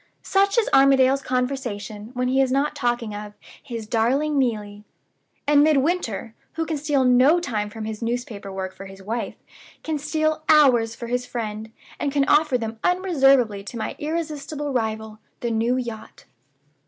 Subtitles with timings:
[0.23, 4.83] Such is Armadale's conversation when he is not talking of 'his darling Neelie.'
[5.45, 9.35] And Midwinter, who can steal no time from his newspaper work for his wife,
[9.83, 15.19] can steal hours for his friend, and can offer them unreservedly to my irresistible rival,
[15.41, 16.25] the new yacht.